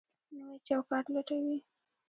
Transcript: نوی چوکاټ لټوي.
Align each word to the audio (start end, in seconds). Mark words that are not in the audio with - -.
نوی 0.37 0.57
چوکاټ 0.67 1.05
لټوي. 1.13 1.57